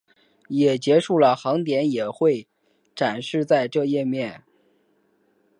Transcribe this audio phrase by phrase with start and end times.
[0.49, 2.47] 也结束的航点也会
[2.95, 4.43] 展示在这页面。